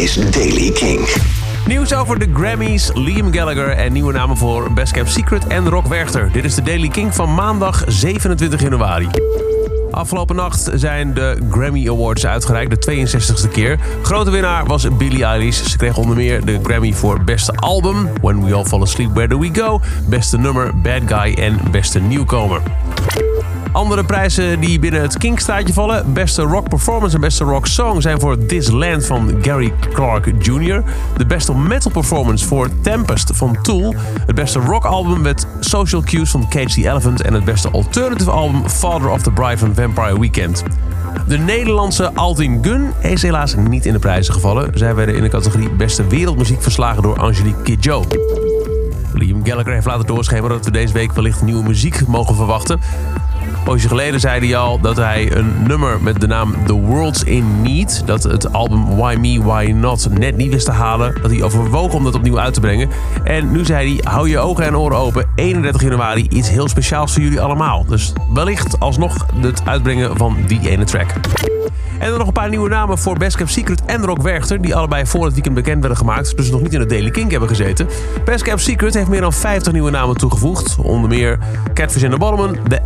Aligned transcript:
is 0.00 0.14
Daily 0.14 0.70
King. 0.70 1.08
Nieuws 1.66 1.94
over 1.94 2.18
de 2.18 2.28
Grammys, 2.34 2.90
Liam 2.94 3.32
Gallagher 3.32 3.68
en 3.68 3.92
nieuwe 3.92 4.12
namen 4.12 4.36
voor 4.36 4.72
Best 4.72 4.92
Kept 4.92 5.10
Secret 5.10 5.46
en 5.46 5.68
Rock 5.68 5.86
Werchter. 5.86 6.32
Dit 6.32 6.44
is 6.44 6.54
de 6.54 6.62
Daily 6.62 6.88
King 6.88 7.14
van 7.14 7.34
maandag 7.34 7.84
27 7.86 8.60
januari. 8.60 9.08
Afgelopen 9.90 10.36
nacht 10.36 10.70
zijn 10.74 11.14
de 11.14 11.38
Grammy 11.50 11.88
Awards 11.88 12.26
uitgereikt, 12.26 12.84
de 12.84 13.06
62e 13.06 13.50
keer. 13.52 13.78
Grote 14.02 14.30
winnaar 14.30 14.66
was 14.66 14.96
Billie 14.96 15.24
Eilish. 15.24 15.62
Ze 15.62 15.76
kreeg 15.76 15.96
onder 15.96 16.16
meer 16.16 16.44
de 16.44 16.60
Grammy 16.62 16.92
voor 16.92 17.24
beste 17.24 17.52
album, 17.52 18.08
When 18.20 18.44
We 18.44 18.54
All 18.54 18.64
Fall 18.64 18.80
Asleep, 18.80 19.10
Where 19.14 19.28
Do 19.28 19.38
We 19.38 19.50
Go, 19.52 19.80
beste 20.08 20.38
nummer, 20.38 20.80
Bad 20.80 21.02
Guy 21.06 21.34
en 21.34 21.58
beste 21.70 22.00
nieuwkomer. 22.00 22.60
Andere 23.72 24.04
prijzen 24.04 24.60
die 24.60 24.78
binnen 24.78 25.00
het 25.00 25.18
Kingstaatje 25.18 25.72
vallen. 25.72 26.12
Beste 26.12 26.42
rock 26.42 26.68
performance 26.68 27.14
en 27.14 27.20
beste 27.20 27.44
rock 27.44 27.66
song 27.66 28.00
zijn 28.00 28.20
voor 28.20 28.46
This 28.46 28.70
Land 28.70 29.06
van 29.06 29.34
Gary 29.42 29.72
Clark 29.92 30.32
Jr. 30.38 30.82
De 31.16 31.26
beste 31.26 31.54
metal 31.54 31.90
performance 31.90 32.46
voor 32.46 32.68
Tempest 32.80 33.30
van 33.34 33.56
Tool. 33.62 33.94
Het 34.26 34.34
beste 34.34 34.58
rock 34.58 34.84
album 34.84 35.20
met 35.20 35.46
Social 35.60 36.02
Cues 36.02 36.30
van 36.30 36.48
Cage 36.48 36.68
the 36.68 36.88
Elephant. 36.88 37.22
En 37.22 37.34
het 37.34 37.44
beste 37.44 37.70
alternative 37.70 38.30
album 38.30 38.68
Father 38.68 39.08
of 39.08 39.22
the 39.22 39.30
Bride 39.30 39.58
van 39.58 39.74
Vampire 39.74 40.20
Weekend. 40.20 40.62
De 41.26 41.38
Nederlandse 41.38 42.14
Altin 42.14 42.58
Gun 42.62 42.92
is 43.00 43.22
helaas 43.22 43.54
niet 43.54 43.86
in 43.86 43.92
de 43.92 43.98
prijzen 43.98 44.34
gevallen. 44.34 44.70
Zij 44.74 44.94
werden 44.94 45.14
in 45.14 45.22
de 45.22 45.28
categorie 45.28 45.70
beste 45.70 46.06
wereldmuziek 46.06 46.62
verslagen 46.62 47.02
door 47.02 47.18
Angelique 47.18 47.62
Kidjo. 47.62 48.04
Liam 49.14 49.46
Gallagher 49.46 49.72
heeft 49.72 49.86
laten 49.86 50.06
doorschemeren 50.06 50.56
dat 50.56 50.64
we 50.64 50.70
deze 50.70 50.92
week 50.92 51.12
wellicht 51.12 51.42
nieuwe 51.42 51.62
muziek 51.62 52.06
mogen 52.06 52.34
verwachten. 52.34 52.80
Een 53.42 53.62
poosje 53.64 53.88
geleden 53.88 54.20
zei 54.20 54.46
hij 54.46 54.56
al 54.56 54.80
dat 54.80 54.96
hij 54.96 55.36
een 55.36 55.52
nummer 55.66 56.02
met 56.02 56.20
de 56.20 56.26
naam 56.26 56.54
The 56.66 56.72
World's 56.72 57.22
in 57.22 57.62
Need, 57.62 58.02
dat 58.06 58.22
het 58.22 58.52
album 58.52 58.96
Why 58.96 59.16
Me, 59.20 59.42
Why 59.42 59.72
Not 59.74 60.08
net 60.18 60.36
niet 60.36 60.52
wist 60.52 60.64
te 60.64 60.72
halen, 60.72 61.14
dat 61.22 61.30
hij 61.30 61.42
overwoog 61.42 61.94
om 61.94 62.04
dat 62.04 62.14
opnieuw 62.14 62.38
uit 62.38 62.54
te 62.54 62.60
brengen. 62.60 62.88
En 63.24 63.52
nu 63.52 63.64
zei 63.64 63.94
hij, 63.94 64.12
hou 64.12 64.28
je 64.28 64.38
ogen 64.38 64.64
en 64.64 64.76
oren 64.76 64.98
open, 64.98 65.28
31 65.34 65.82
januari, 65.82 66.26
iets 66.28 66.50
heel 66.50 66.68
speciaals 66.68 67.12
voor 67.12 67.22
jullie 67.22 67.40
allemaal. 67.40 67.84
Dus 67.84 68.12
wellicht 68.34 68.80
alsnog 68.80 69.26
het 69.40 69.62
uitbrengen 69.64 70.16
van 70.16 70.36
die 70.46 70.68
ene 70.68 70.84
track. 70.84 71.10
En 72.00 72.08
dan 72.08 72.18
nog 72.18 72.26
een 72.26 72.32
paar 72.32 72.48
nieuwe 72.48 72.68
namen 72.68 72.98
voor 72.98 73.18
Best 73.18 73.36
Kept 73.36 73.50
Secret 73.50 73.84
en 73.84 74.04
Rock 74.04 74.22
Werchter... 74.22 74.62
die 74.62 74.74
allebei 74.74 75.06
voor 75.06 75.24
het 75.24 75.32
weekend 75.32 75.54
bekend 75.54 75.80
werden 75.80 75.98
gemaakt... 75.98 76.36
dus 76.36 76.50
nog 76.50 76.60
niet 76.60 76.72
in 76.72 76.80
de 76.80 76.86
Daily 76.86 77.10
Kink 77.10 77.30
hebben 77.30 77.48
gezeten. 77.48 77.88
Best 78.24 78.42
Kept 78.42 78.60
Secret 78.60 78.94
heeft 78.94 79.08
meer 79.08 79.20
dan 79.20 79.32
50 79.32 79.72
nieuwe 79.72 79.90
namen 79.90 80.16
toegevoegd. 80.16 80.76
Onder 80.76 81.10
meer 81.10 81.38
Catfish 81.74 82.02
in 82.02 82.10
the 82.10 82.16
Bottom, 82.16 82.68
The 82.68 82.80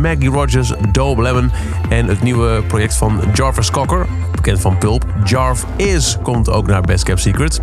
Maggie 0.00 0.30
Rogers, 0.30 0.72
Dope 0.92 1.22
Lemon... 1.22 1.50
en 1.88 2.06
het 2.06 2.22
nieuwe 2.22 2.62
project 2.66 2.94
van 2.94 3.20
Jarvis 3.34 3.70
Cocker, 3.70 4.06
bekend 4.34 4.60
van 4.60 4.78
Pulp. 4.78 5.04
Jarv 5.24 5.62
Is 5.76 6.16
komt 6.22 6.50
ook 6.50 6.66
naar 6.66 6.80
Best 6.80 7.04
Kept 7.04 7.20
Secret. 7.20 7.60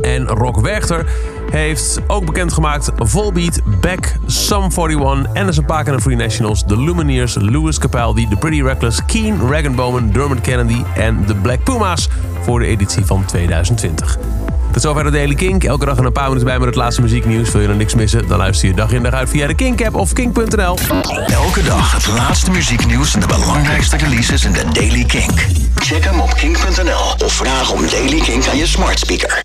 En 0.00 0.26
Rock 0.26 0.60
Werchter 0.60 1.06
heeft 1.50 2.00
ook 2.06 2.24
bekendgemaakt 2.24 2.90
Volbeat, 2.96 3.60
Beck, 3.80 4.16
Sum 4.26 4.70
41, 4.76 5.34
Anderson 5.34 5.64
Paak 5.64 5.86
en 5.86 5.92
de 5.92 6.00
Free 6.00 6.16
Nationals, 6.16 6.64
The 6.66 6.80
Lumineers, 6.80 7.34
Louis 7.34 7.78
Capaldi, 7.78 8.28
The 8.28 8.36
Pretty 8.36 8.62
Reckless, 8.62 9.04
Keen, 9.04 9.48
Regan 9.48 9.74
Bowman, 9.74 10.10
Dermot 10.10 10.40
Kennedy 10.40 10.82
en 10.94 11.24
The 11.26 11.34
Black 11.34 11.64
Pumas 11.64 12.08
voor 12.40 12.58
de 12.58 12.66
editie 12.66 13.04
van 13.04 13.24
2020. 13.24 14.41
Tot 14.82 14.90
zover 14.90 15.10
de 15.10 15.16
Daily 15.16 15.34
Kink. 15.34 15.64
Elke 15.64 15.84
dag 15.84 15.98
een 15.98 16.12
paar 16.12 16.24
minuten 16.24 16.46
bij 16.46 16.58
met 16.58 16.66
het 16.66 16.74
laatste 16.74 17.02
muzieknieuws. 17.02 17.50
Wil 17.52 17.60
je 17.60 17.68
er 17.68 17.76
niks 17.76 17.94
missen? 17.94 18.28
Dan 18.28 18.38
luister 18.38 18.68
je 18.68 18.74
dag 18.74 18.92
in 18.92 19.02
dag 19.02 19.12
uit 19.12 19.28
via 19.28 19.46
de 19.46 19.54
Kink-app 19.54 19.94
of 19.94 20.12
kink.nl. 20.12 20.78
Elke 21.26 21.62
dag 21.62 21.92
het 21.92 22.06
laatste 22.06 22.50
muzieknieuws 22.50 23.14
en 23.14 23.20
de 23.20 23.26
belangrijkste 23.26 23.96
releases 23.96 24.44
in 24.44 24.52
de 24.52 24.64
Daily 24.72 25.04
Kink. 25.04 25.46
Check 25.74 26.04
hem 26.04 26.20
op 26.20 26.34
kink.nl 26.34 27.24
of 27.26 27.32
vraag 27.32 27.72
om 27.72 27.80
Daily 27.90 28.20
Kink 28.20 28.48
aan 28.48 28.56
je 28.56 28.66
smart 28.66 28.98
speaker. 28.98 29.40